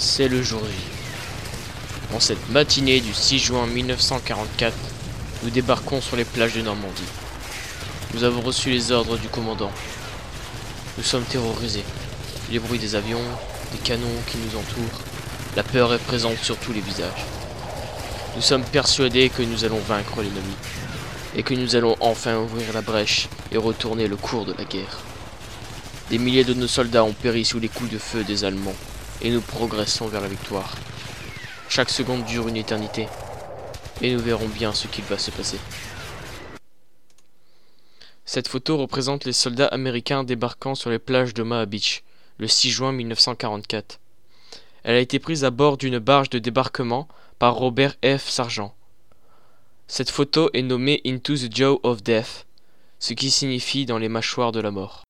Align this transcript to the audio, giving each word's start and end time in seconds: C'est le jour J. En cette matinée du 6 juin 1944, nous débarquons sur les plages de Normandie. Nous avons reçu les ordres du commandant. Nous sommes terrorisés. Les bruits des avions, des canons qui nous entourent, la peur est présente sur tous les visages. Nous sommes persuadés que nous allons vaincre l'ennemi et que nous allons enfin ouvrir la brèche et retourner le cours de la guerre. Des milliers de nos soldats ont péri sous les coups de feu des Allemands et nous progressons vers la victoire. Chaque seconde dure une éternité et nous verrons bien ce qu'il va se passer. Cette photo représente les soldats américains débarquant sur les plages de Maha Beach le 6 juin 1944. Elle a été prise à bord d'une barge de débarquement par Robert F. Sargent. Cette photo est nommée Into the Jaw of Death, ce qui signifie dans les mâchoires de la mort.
C'est 0.00 0.28
le 0.28 0.44
jour 0.44 0.60
J. 0.60 2.14
En 2.14 2.20
cette 2.20 2.50
matinée 2.50 3.00
du 3.00 3.12
6 3.12 3.40
juin 3.40 3.66
1944, 3.66 4.72
nous 5.42 5.50
débarquons 5.50 6.00
sur 6.00 6.14
les 6.14 6.24
plages 6.24 6.54
de 6.54 6.62
Normandie. 6.62 7.02
Nous 8.14 8.22
avons 8.22 8.40
reçu 8.40 8.70
les 8.70 8.92
ordres 8.92 9.18
du 9.18 9.26
commandant. 9.26 9.72
Nous 10.98 11.02
sommes 11.02 11.24
terrorisés. 11.24 11.82
Les 12.52 12.60
bruits 12.60 12.78
des 12.78 12.94
avions, 12.94 13.24
des 13.72 13.78
canons 13.78 14.06
qui 14.28 14.36
nous 14.38 14.56
entourent, 14.56 15.00
la 15.56 15.64
peur 15.64 15.92
est 15.92 15.98
présente 15.98 16.38
sur 16.44 16.56
tous 16.58 16.72
les 16.72 16.80
visages. 16.80 17.26
Nous 18.36 18.42
sommes 18.42 18.62
persuadés 18.62 19.30
que 19.30 19.42
nous 19.42 19.64
allons 19.64 19.80
vaincre 19.80 20.22
l'ennemi 20.22 20.54
et 21.34 21.42
que 21.42 21.54
nous 21.54 21.74
allons 21.74 21.96
enfin 21.98 22.36
ouvrir 22.38 22.72
la 22.72 22.82
brèche 22.82 23.28
et 23.50 23.56
retourner 23.56 24.06
le 24.06 24.16
cours 24.16 24.44
de 24.44 24.54
la 24.56 24.64
guerre. 24.64 25.00
Des 26.08 26.18
milliers 26.18 26.44
de 26.44 26.54
nos 26.54 26.68
soldats 26.68 27.02
ont 27.02 27.14
péri 27.14 27.44
sous 27.44 27.58
les 27.58 27.68
coups 27.68 27.90
de 27.90 27.98
feu 27.98 28.22
des 28.22 28.44
Allemands 28.44 28.76
et 29.22 29.30
nous 29.30 29.40
progressons 29.40 30.08
vers 30.08 30.20
la 30.20 30.28
victoire. 30.28 30.74
Chaque 31.68 31.90
seconde 31.90 32.24
dure 32.24 32.48
une 32.48 32.56
éternité 32.56 33.08
et 34.00 34.12
nous 34.12 34.20
verrons 34.20 34.48
bien 34.48 34.72
ce 34.72 34.86
qu'il 34.86 35.04
va 35.04 35.18
se 35.18 35.30
passer. 35.30 35.58
Cette 38.24 38.48
photo 38.48 38.76
représente 38.76 39.24
les 39.24 39.32
soldats 39.32 39.68
américains 39.68 40.22
débarquant 40.22 40.74
sur 40.74 40.90
les 40.90 40.98
plages 40.98 41.34
de 41.34 41.42
Maha 41.42 41.66
Beach 41.66 42.02
le 42.38 42.46
6 42.46 42.70
juin 42.70 42.92
1944. 42.92 44.00
Elle 44.84 44.96
a 44.96 45.00
été 45.00 45.18
prise 45.18 45.44
à 45.44 45.50
bord 45.50 45.76
d'une 45.76 45.98
barge 45.98 46.30
de 46.30 46.38
débarquement 46.38 47.08
par 47.38 47.54
Robert 47.54 47.94
F. 48.04 48.28
Sargent. 48.28 48.74
Cette 49.86 50.10
photo 50.10 50.50
est 50.52 50.62
nommée 50.62 51.00
Into 51.06 51.34
the 51.36 51.54
Jaw 51.54 51.80
of 51.82 52.02
Death, 52.02 52.46
ce 52.98 53.14
qui 53.14 53.30
signifie 53.30 53.86
dans 53.86 53.98
les 53.98 54.08
mâchoires 54.08 54.52
de 54.52 54.60
la 54.60 54.70
mort. 54.70 55.07